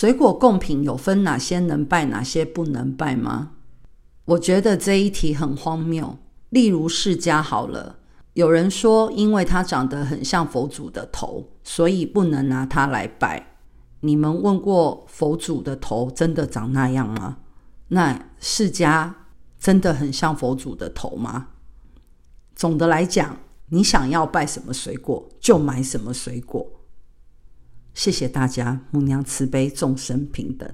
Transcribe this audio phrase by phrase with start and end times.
[0.00, 3.50] 水果贡品有分哪些能拜，哪些不能拜吗？
[4.24, 6.16] 我觉得这一题很荒谬。
[6.48, 7.98] 例如释迦好了，
[8.32, 13.58] 有人说因为它长得很像佛祖的头，所以不能拿它来拜。
[14.00, 17.36] 你们问过佛祖的头真的长那样吗？
[17.88, 19.12] 那释迦
[19.58, 21.48] 真的很像佛祖的头吗？
[22.54, 23.36] 总的来讲，
[23.68, 26.66] 你想要拜什么水果就买什么水果。
[27.94, 30.72] 谢谢大家，母娘慈悲，众生平等。